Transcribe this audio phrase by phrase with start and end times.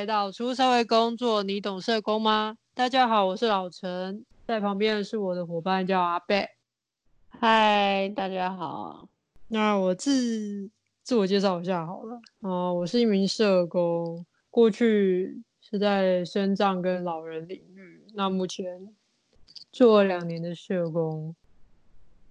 [0.00, 2.56] 来到出社会工作，你懂社工吗？
[2.72, 6.48] 大家好，我是老陈，在旁边的是我的伙伴叫阿贝。
[7.28, 9.10] 嗨，大家好。
[9.48, 10.70] 那我自
[11.02, 12.16] 自我介绍一下好了。
[12.38, 18.06] 哦、呃，我是一名社工，过去是在身障跟老人领域。
[18.14, 18.88] 那目前
[19.70, 21.36] 做了两年的社工。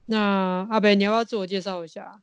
[0.08, 2.20] 那阿贝，你要不要自我介绍一下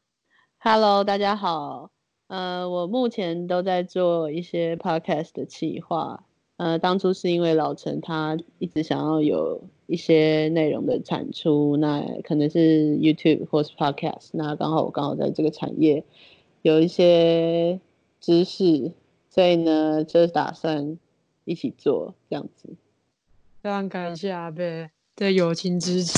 [0.58, 1.92] ？Hello，大家好。
[2.28, 6.24] 呃，我目前都在做一些 podcast 的企划。
[6.56, 14.30] 呃，当初是因为老陈他一直想要有一些内容的产出，那可能是 YouTube 或是 podcast。
[14.32, 16.02] 那刚好我刚好在这个产业
[16.62, 17.78] 有一些
[18.20, 18.90] 知识，
[19.28, 20.98] 所以呢，就是打算
[21.44, 22.70] 一起做这样子。
[23.62, 26.14] 非常感谢阿贝的友情支持。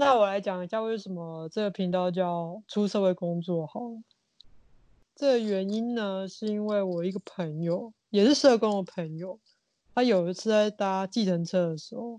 [0.00, 4.02] 那我来讲一下为什么这个频道叫出社会工作好了。
[5.14, 9.38] 这个原因呢，是因为我一个朋友也是社工的朋友，
[9.94, 12.18] 他有一次在搭计程车的时候，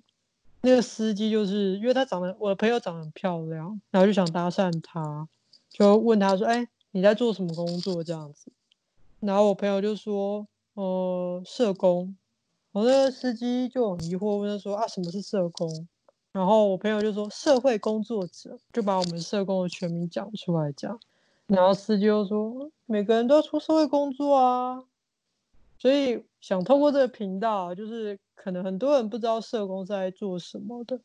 [0.61, 5.27] 那个司机就是因为他长得我的朋友长得很漂亮，然后就想搭讪他，
[5.67, 8.51] 就问他说：“哎，你在做什么工作？”这样子，
[9.21, 12.15] 然后我朋友就说：“呃，社工。”
[12.73, 15.87] 我那个司机就很疑惑问他说：“啊，什么是社工？”
[16.31, 20.99] 然后我朋友就说社会工作者，就把我们社工的全名讲出来讲。
[21.47, 24.81] 然后司机又说每个人都要出社会工作啊，
[25.77, 30.99] 所以想透过这个频道，就是可能很多人不知道社工在做什么的。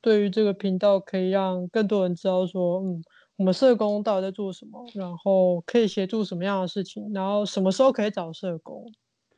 [0.00, 3.04] 对于这个频道，可以让更多人知道说，嗯，
[3.36, 8.90] 我们社工到底在做什么，然后可以协助什么样的事情，然后什么时候可以找社工。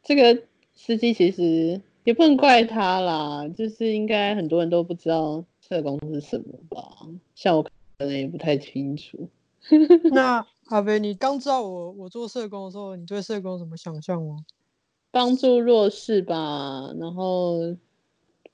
[0.04, 1.80] 这个司机其实。
[2.04, 7.06] 也不能怪他啦，就是应该很多人都不知道社工是什么吧？
[7.34, 9.28] 像我可能也不太清楚。
[10.12, 14.44] 那阿飞，你刚知道我我做社工的时候，你对社工有什么想象吗？
[15.12, 17.58] 帮助弱势吧，然后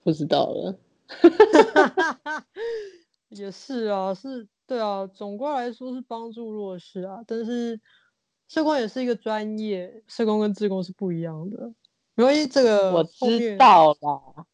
[0.02, 0.78] 不知道了。
[3.30, 7.22] 也是啊，是，对啊，总归来说是帮助弱势啊。
[7.26, 7.80] 但是
[8.48, 11.72] 社工也是一个专业，社工跟志工是不一样的。
[12.18, 14.44] 因为这个我知道啦，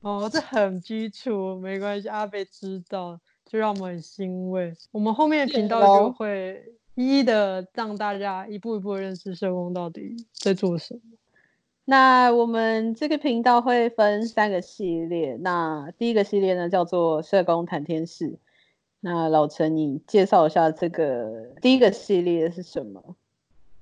[0.00, 2.08] 哦，这很基础，没关系。
[2.08, 4.74] 阿贝知道，就让我们很欣慰。
[4.90, 6.60] 我们后面的频道就会
[6.96, 11.00] 一一的让大家一步一步认识社工到底在做什么。
[11.84, 18.36] 那我们这个频道会分三个系列，那第一个系列呢叫做社工谈天室。
[18.98, 23.14] 那老陈，你介绍一下这个第一个系列是什么？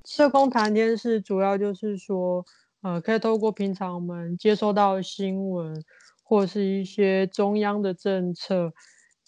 [0.04, 2.44] 社工谈天室主要就是说。
[2.82, 5.84] 呃，可以透过平常我们接收到的新闻，
[6.22, 8.72] 或是一些中央的政策，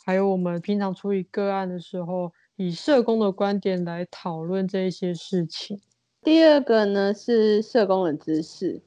[0.05, 5.79] 还有我们平常处理个案的时候，以社工的观点来讨论这一些事情。
[6.23, 8.81] 第二个呢是社工的知识，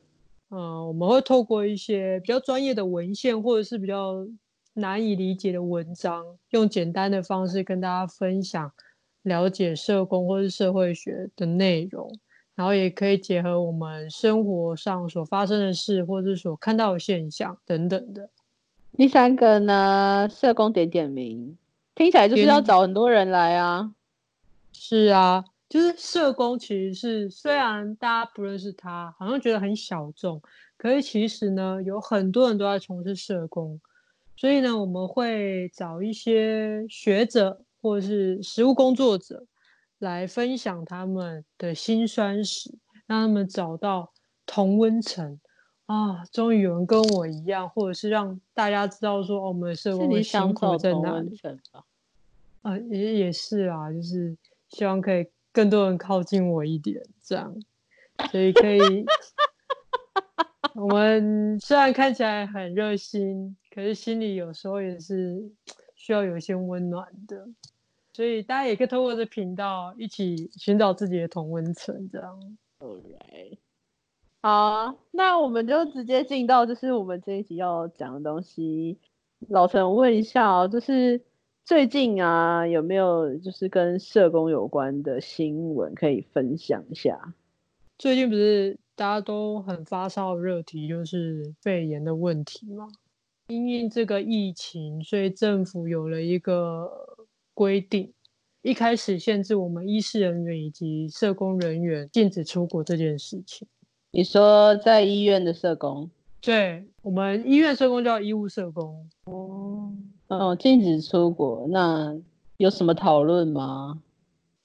[0.50, 4.26] 呃，我们会透过一些比较专业的文献，或者是比较
[4.74, 8.72] 难以理解的文章，用简单的方式跟大家分享，
[9.22, 12.12] 了解社工或是社会学的内容。
[12.55, 18.29] 然后也可以结合我们生活上所发生的事，或者是所看到的现象等等的。
[18.97, 21.57] 第三个呢，社工点点名，
[21.93, 23.91] 听起来就是要找很多人来啊。
[24.71, 30.41] 是啊，就是社工其实是虽然大家不认识他，好像觉得很小众，
[30.77, 33.79] 可是其实呢，有很多人都在从事社工。
[34.37, 39.45] 所以呢，我们会找一些学者或者是实务工作者。
[40.05, 42.71] 来分享他们的辛酸史，
[43.07, 44.13] 让他们找到
[44.45, 45.39] 同温层
[45.88, 46.23] 啊！
[46.31, 51.35] 终于有人跟我一样，或者是让大家知道说，哦、我们的社会辛苦在哪里。
[52.61, 54.38] 啊，也也是啊，就是
[54.69, 57.55] 希望可以更多人靠近我一点，这样，
[58.31, 59.05] 所以可以。
[60.75, 65.49] 我们虽然看起来很热心，可是心里有时候也是
[65.95, 67.47] 需要有一些温暖的。
[68.16, 72.58] 所以大家也可以透过这频道一起寻找自己的同温层，这样。
[72.78, 73.59] OK，
[74.41, 78.97] 好啊，那我们就直接进到就是我们这一集要讲的东西。
[79.50, 81.22] 老陈，我问一下哦，就是
[81.66, 87.34] 最近啊，有没有就是跟社工有关的新闻可以分享一下？
[87.97, 92.88] 最近不是大家都很发烧的热题，就是肺炎的问题吗？
[93.47, 97.14] 因为这个疫情，所以政府有了一个。
[97.55, 98.13] 规定
[98.61, 103.67] 一开始限制我们医事人员以及社工人员禁止出国这件事情。
[104.11, 106.09] 你说在医院的社工？
[106.41, 109.09] 对，我们医院社工叫医务社工。
[109.25, 109.91] 哦，
[110.28, 112.16] 哦，禁止出国，那
[112.57, 114.01] 有什么讨论吗？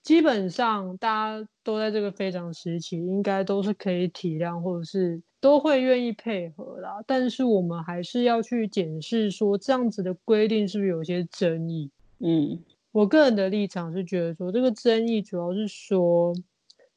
[0.02, 7.02] 基本上大家都在这个非常时期，应该都是可以体谅，或者是都会愿意配合啦。
[7.06, 11.90] 但是我们还是要去检视说，这样子的规定是不是有些争议？
[12.18, 12.58] 嗯，
[12.92, 16.34] 我个人的立场是觉得说，这个争议主要是说，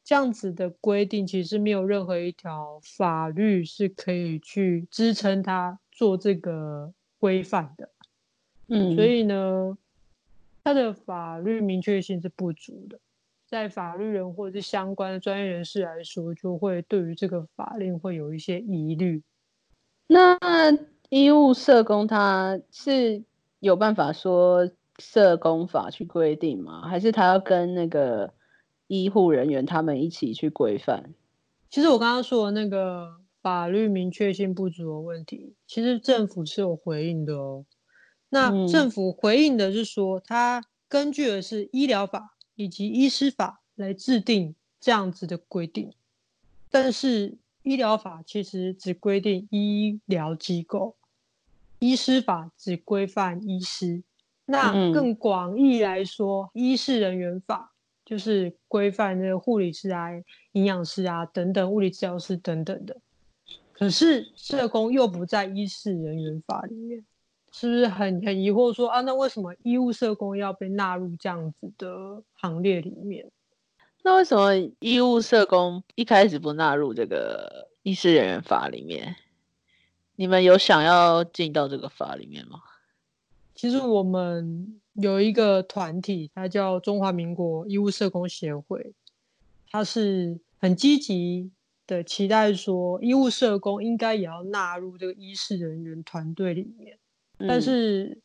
[0.04, 7.90] 这样子的规定其实没有任何一条法律是可以去支撑它做这个规范的。
[8.68, 9.78] 嗯，所以呢。
[10.66, 12.98] 它的法律明确性是不足的，
[13.46, 19.22] 在法律人或者是相关的专业人士来说，就会对于这个法令会有一些疑虑。
[20.08, 20.40] 那
[21.10, 23.22] 医务社工他是
[23.60, 26.88] 有办法说社工法去规定吗？
[26.88, 28.34] 还是他要跟那个
[28.88, 31.14] 医护人员他们一起去规范？
[31.70, 37.66] 其实我刚刚说的那个法律明确性不足的问题，其实政府是有回应的哦。
[38.30, 45.92] 那政府回应的是说，他根据的是医疗法以及医师法来制定这样子的规定，
[46.70, 50.96] 但是医疗法其实只规定医疗机构，
[51.80, 54.04] 医师法只规范医师。
[54.46, 57.74] 那更广义来说，医事人员法
[58.06, 60.10] 就是规范那个护理师啊、
[60.52, 62.98] 营养师啊等等、物理治疗师等等的。
[63.72, 67.04] 可是社工又不在医事人员法里面。
[67.56, 69.02] 是不是很很疑惑说啊？
[69.02, 73.30] 那为什么医务社工要被纳入这样子的行列里面？
[74.02, 79.16] 那为什么医务社工一开始不纳入这个医事人员法里面？
[80.16, 82.60] 你们有想要进到这个法里面吗？
[83.64, 88.94] 其实我们有一个团体，它叫中华民国医务社工协会，
[89.72, 91.50] 它是很积极
[91.88, 96.98] 的期待说，医务社工应该也要纳入这个医事人员团队里面。
[97.48, 98.20] 但是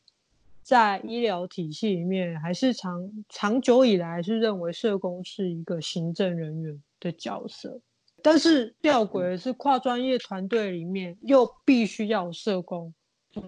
[0.61, 7.79] 在医疗体系里面，还是长长久以来是认为社工是一个行政人员的角色。
[8.21, 12.93] 但是吊诡的是，跨专业团队里面又必须要有社工，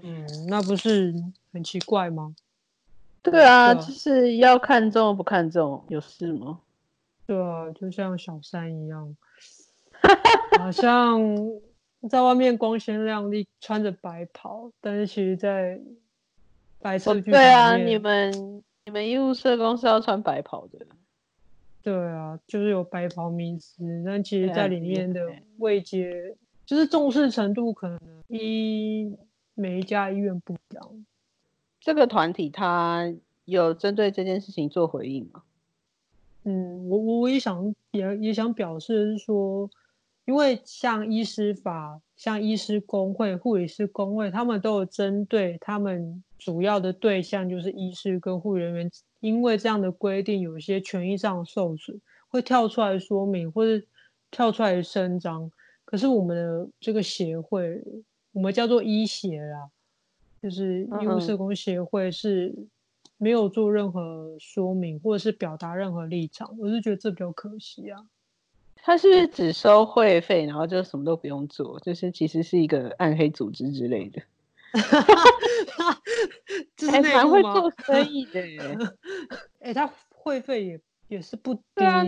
[0.03, 1.13] 嗯，那不是
[1.53, 2.35] 很奇怪吗？
[3.21, 6.59] 对啊，就是要看重不看重，有事吗？
[7.25, 9.15] 对啊，就像小三一样，
[10.59, 11.21] 好像。
[12.09, 15.79] 在外面光鲜亮丽，穿着白袍，但是其实，在
[16.79, 20.79] 白色剧场里面，对啊，你们你们医务社工是要穿白袍的。
[21.83, 25.29] 对啊，就是有白袍迷思，但其实在里面的
[25.59, 26.35] 位阶，
[26.65, 27.99] 就是重视程度，可能
[28.29, 29.15] 医
[29.61, 31.05] 每一家医院不一样。
[31.79, 33.13] 这个团体他
[33.45, 35.43] 有针对这件事情做回应吗？
[36.43, 39.69] 嗯，我我我也想也也想表示说。
[40.25, 51.99] 因为像医师法、像医师工会、护理师工会，他们都有针对他们主要的对象，就是医师跟护理人员，因为这样的规定有一些权益上受损，
[52.29, 53.83] 会跳出来说明，或者
[54.29, 55.51] 跳出来声张。
[55.83, 57.83] 可是我们的这个协会，
[58.31, 59.69] 我们叫做医协啦，
[60.41, 62.55] 就是医务社工协会，是
[63.17, 66.57] 没有做任何说明，或者是表达任何立场。
[66.57, 68.07] 我是觉得这比较可惜啊。
[68.83, 71.79] 他是不是只收会费，然后就什么都不用做？
[71.81, 74.23] 就是其实是一个暗黑组织之类的。
[76.89, 78.59] 还蛮会做生意的耶。
[79.59, 81.85] 哎、欸，他会费也也是不低耶。
[81.85, 82.03] 啊、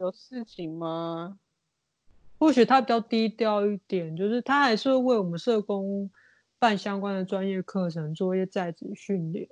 [0.00, 1.38] 有事情吗？
[2.44, 6.10] 或许他比较低调一点，就是他还是会为我们社工
[6.58, 9.48] 办相关的专业课程，做一些在职训练。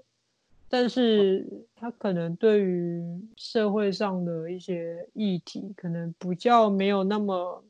[0.68, 3.02] 但是他可能对于
[3.34, 7.64] 社会上的一些议题，可能比较没有那么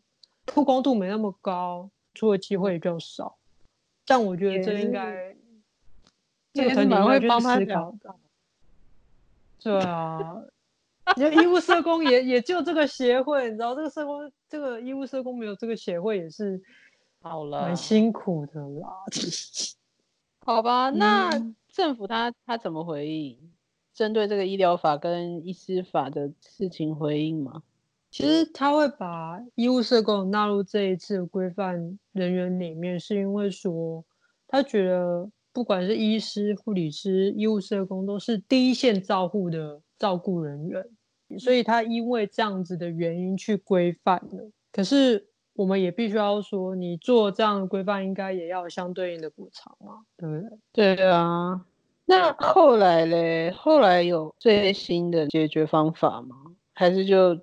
[0.44, 3.36] 曝光度没那么高，出的机会也比较少。
[4.04, 5.36] 但我觉得这应该
[6.52, 8.16] 这个团体会帮他思考的。
[9.62, 10.42] 对啊，
[11.16, 16.60] 因为医务社工也也就这个协会，你知道这个社工这个医务社工没有这个协会也是
[17.20, 18.88] 好了，蛮辛苦的啦。
[20.44, 21.28] 好吧，那。
[21.30, 23.50] 嗯政府他他怎么回应？
[23.94, 27.62] 针对这个医疗法跟医师法的事情回应吗？
[28.10, 34.04] 其实他会把医务社工纳入这一次规范人员里面，是因为说
[34.46, 40.84] 他觉得不管是医师、护理师、医务社工都是第一线照护的照顾人员，
[41.38, 44.50] 所以他因为这样子的原因去规范了。
[44.72, 45.26] 可是。
[45.54, 50.96] 我们也必须要说，你做这样的规范，应该也要有相对应的补偿嘛，对不对？
[50.96, 51.66] 对啊。
[52.06, 53.50] 那后来嘞？
[53.50, 56.34] 后来有最新的解决方法吗？
[56.72, 57.38] 还是就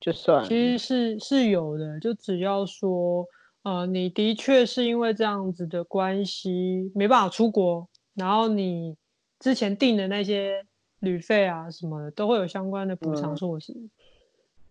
[0.00, 0.48] 就算了？
[0.48, 3.24] 其实是是有的，就只要说，
[3.68, 8.96] 呃，你的确是因为这样子的关系没办法出国，然后你
[9.38, 10.64] 之前订的那些
[11.00, 13.74] 旅费啊什么的，都会有相关的补偿措施。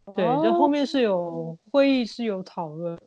[0.06, 3.00] 嗯、对，这后面是有会议是有讨论。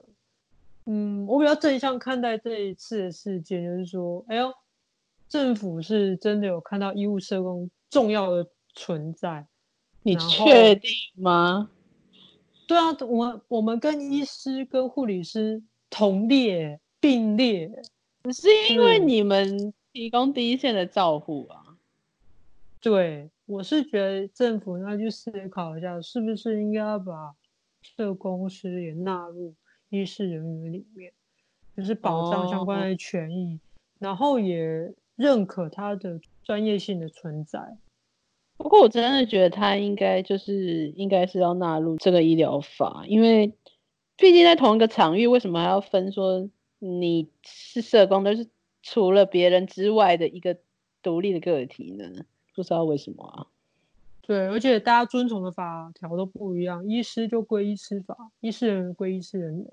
[0.86, 4.54] 嗯，我比较正向看待这一次的事件，就是说，哎呦，
[5.28, 9.44] 政府是真的有看到医务社工重要的存在。
[10.04, 11.68] 你确定吗？
[12.68, 17.70] 对啊，我我们跟医师跟护理师同列并列，
[18.32, 21.76] 是因为你们提供第一线的照护啊。
[22.80, 27.34] 对，我是觉得政府应该去思考一下，是不是应该要把
[27.82, 29.52] 社工师也纳入
[29.90, 31.12] 医事人员里面，
[31.76, 33.60] 就是保障相关的权益，哦、
[33.98, 37.76] 然后也认可他的专业性的存在。
[38.56, 43.52] 不过我真的觉得他应该就是应该是要纳入这个医疗法，因为
[44.20, 46.46] 毕竟在同一个场域，为什么还要分说
[46.78, 48.46] 你是社工都是
[48.82, 50.58] 除了别人之外的一个
[51.02, 52.06] 独立的个体呢？
[52.54, 53.46] 不知道为什么啊？
[54.20, 59.66] 对，而且大家遵从的法条都不一样，医师就归医师法，医师人员归医师人员。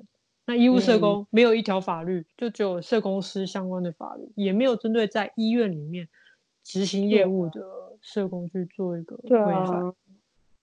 [0.46, 6.08] 那医务社工没有一条法律，嗯、就只有社工师相关的法律，也没有针对在医院里面
[6.64, 7.62] 执行业务的
[8.00, 9.94] 社工去做一个规范。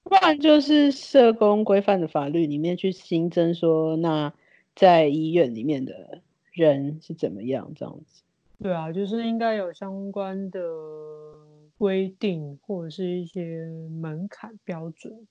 [0.04, 4.32] 啊、不然就是社工规范的法律里面去新增说，那
[4.74, 6.20] 在医院里面的
[6.52, 8.22] 人是怎么样这样子？
[8.62, 10.60] 对啊，就是应该有相关的。
[11.76, 13.66] 规定或者是一些
[14.00, 15.26] 门槛标准。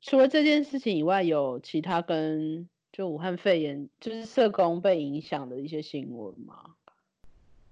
[0.00, 6.74] 除了这件事情以外，有其他跟就武汉肺炎就是社工被影响的一些新闻吗？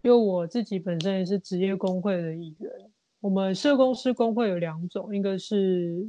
[0.02, 2.89] 因为我自己本身也是职业工会的一员。
[3.20, 6.06] 我们社工师工会有两种，一个是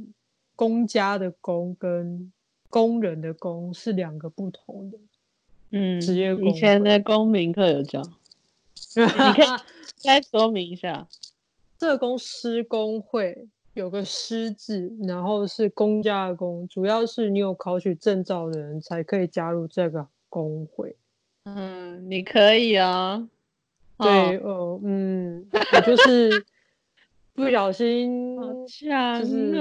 [0.56, 2.32] 公家的工跟
[2.70, 4.98] 工人的工是两个不同的。
[5.70, 6.34] 嗯，职业。
[6.34, 8.02] 以前的公民课有教，
[8.96, 9.46] 你可以
[9.96, 11.06] 再说明一下。
[11.80, 20.94] 社工师工会有个师字，然后是公家的公，主要是你有考取证照的人才可以加入这个工会。
[21.44, 23.28] 嗯，你可以啊。
[23.98, 26.44] 对，哦、呃，嗯，我就是
[27.34, 29.52] 不小心，就是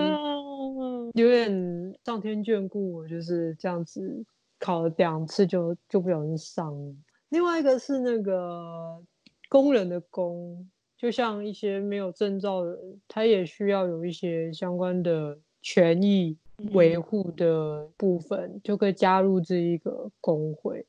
[1.13, 4.25] 有点上天眷顾我，就是这样子
[4.59, 6.95] 考了两次就就不小心上了。
[7.29, 9.01] 另外一个是那个
[9.49, 10.69] 工人的工。
[10.97, 16.37] 就像一些没有证照的人，他也需要有一些相关的权益
[16.73, 20.85] 维护的部分，嗯、就可以加入这一个工会。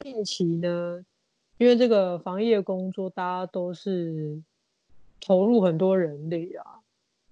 [0.00, 1.02] 近期呢，
[1.56, 4.42] 因为这个防疫的工作，大家都是
[5.24, 6.64] 投入很多人力啊。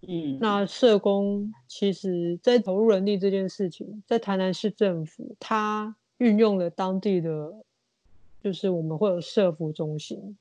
[0.08, 7.54] 嗯，那社工其实在投入人力这件事情，在台南市政府，它运用了当地的，
[8.42, 10.37] 就是我们会有社福中心。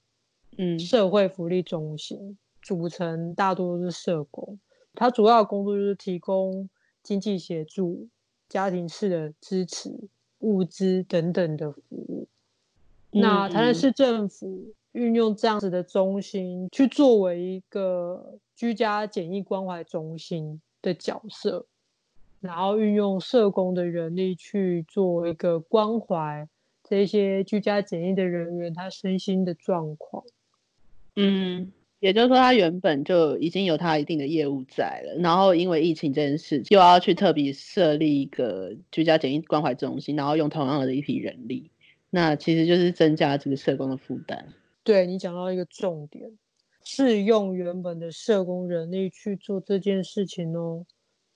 [0.58, 4.60] 嗯，社会福利中心组成大多都是社工，
[4.96, 6.70] 它主要的工作就是提供
[7.04, 8.08] 经济协助、
[8.50, 9.96] 家庭式的支持、
[10.40, 12.28] 物资等等的服务。
[13.12, 21.66] 嗯、那台南市政府运用这样子的中心，去作为一个居家检疫关怀中心的角色，
[22.40, 26.48] 然后运用社工的人力去做一个关怀
[26.84, 30.24] 这些居家检疫的人员他身心的状况。
[31.16, 41.70] 嗯，也就是说，他原本就已经有他一定的业务在了，然后因为疫情这件事，又要去特别设立一个居家检疫关怀中心，然后用同样的一批人力，
[42.10, 44.48] 那其实就是增加这个社工的负担。
[44.84, 46.38] 对，你讲到一个重点，
[46.84, 50.86] 是用原本的社工人力去做这件事情哦，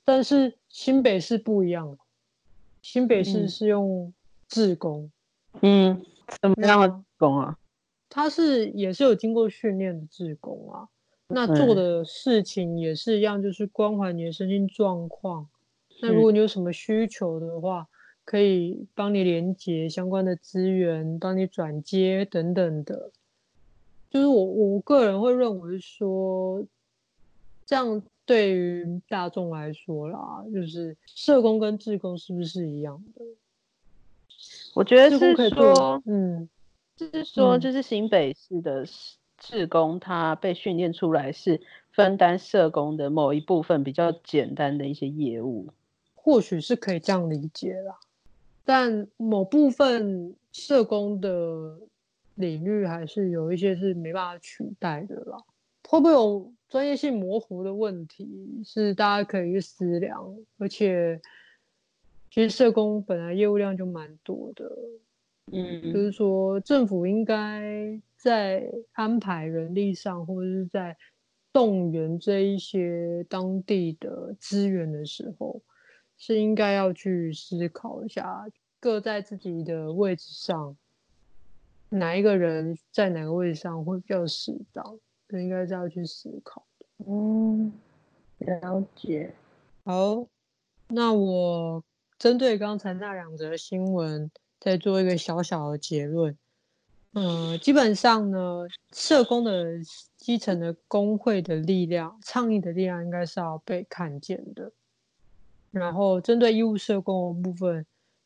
[0.04, 1.98] 但是新北市不一样，
[2.82, 4.14] 新北市是用
[4.48, 5.12] 自工，
[5.62, 6.04] 嗯，
[6.42, 7.58] 怎么样的工啊？
[8.10, 10.88] 他是也是有经过训练的自工啊，
[11.28, 15.48] 那做的事情也是一样，就是关怀你的身心状况。
[16.02, 17.88] 那如果你有什么需求的话，
[18.24, 23.12] 可以帮你连接相关的资源，帮你转接等等的。
[24.16, 26.66] 就是我我个人会认为说，
[27.66, 33.26] 这样对于大众来说啦，就是社工跟志工是不是一样的？
[34.74, 36.48] 我觉得是说，嗯。
[36.96, 38.88] 就是说，就是新北市的
[39.38, 41.60] 志工，他被训练出来是
[41.92, 45.68] 分担社工的某一部分比较简单的一些业务，
[46.14, 48.00] 或许是可以这样理解啦。
[48.64, 51.78] 但某部分社工的
[52.36, 55.38] 领域还是有一些是没办法取代的啦。
[55.88, 60.36] 会不会有专业性模糊的问题，是大家可以去思量。
[60.58, 61.22] 而且，
[62.32, 64.72] 其实社工本来业务量就蛮多的。
[65.52, 70.98] 嗯，就是说，政府应该在安排人力上，或者是在
[71.54, 75.62] 动员这一些当地的资源的时候，
[76.18, 78.44] 是应该要去思考一下，
[78.80, 80.76] 各在自己的位置上，
[81.98, 86.86] 哪一个人在哪个位置上会比较适当，这应该是要去思考的。
[87.08, 87.72] 嗯，
[88.40, 89.34] 了解。
[89.84, 90.28] 好，
[90.88, 91.84] 那我
[92.18, 96.38] 针对刚才那两则新闻，再做一个小小的结论。
[97.14, 99.80] 嗯，基本上呢，社工的
[100.18, 104.72] 基层的工会的力量、倡议的力量，应该是要被看见的。
[105.72, 107.86] 然后，针对医务社工的部分，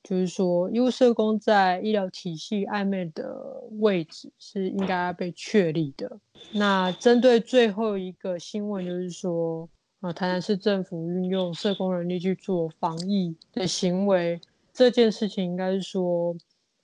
[0.09, 3.31] 就是说，医务社工在医疗体系暧昧的
[3.79, 6.19] 位置是应该被确立的。
[6.51, 14.41] 那针对最后一个新闻，就是说，啊，台南市政府运用社工人力去做防疫的行为，
[14.73, 16.35] 这件事情应该是说，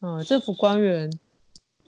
[0.01, 1.09] 呃，政府官员。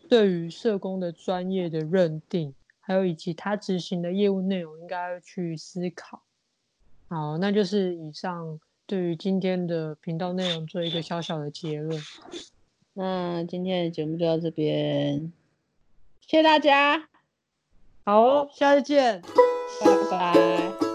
[0.10, 6.24] 对于社工的专业的认定，还有以及他执行的业务内容，应该去思考。
[7.10, 12.02] 好，那就是以上对于今天的频道内容做一个小小的结论。
[12.94, 15.34] 那今天的节目就到这边，
[16.22, 17.10] 谢谢大家。
[18.06, 19.22] 好，下次见，
[19.82, 20.87] 拜拜。